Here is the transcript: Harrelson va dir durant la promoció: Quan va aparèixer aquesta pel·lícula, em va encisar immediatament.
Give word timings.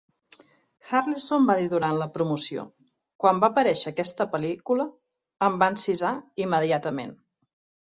Harrelson 0.91 1.43
va 1.49 1.55
dir 1.59 1.67
durant 1.73 1.99
la 2.03 2.07
promoció: 2.15 2.63
Quan 3.25 3.43
va 3.45 3.51
aparèixer 3.55 3.93
aquesta 3.93 4.29
pel·lícula, 4.33 4.89
em 5.51 5.63
va 5.67 5.71
encisar 5.77 6.15
immediatament. 6.49 7.17